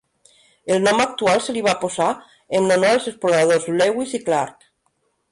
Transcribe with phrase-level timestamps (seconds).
[0.75, 2.07] El nom actual se li va posar
[2.59, 4.65] en honor als exploradors Lewis i Clark.